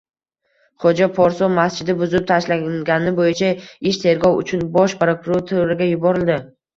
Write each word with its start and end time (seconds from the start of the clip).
Xo‘ja 0.83 1.07
Porso 1.17 1.49
masjidi 1.57 1.93
buzib 1.99 2.23
tashlangani 2.31 3.13
bo‘yicha 3.19 3.51
ish 3.91 3.99
tergov 4.05 4.39
uchun 4.45 4.65
Bosh 4.79 4.97
prokuraturaga 5.03 5.89
yuborildi 5.91 6.39